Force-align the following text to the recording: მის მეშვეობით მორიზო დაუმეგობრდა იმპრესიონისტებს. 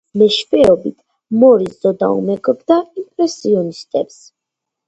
მის 0.19 0.19
მეშვეობით 0.19 0.95
მორიზო 1.43 1.93
დაუმეგობრდა 2.05 2.79
იმპრესიონისტებს. 3.03 4.19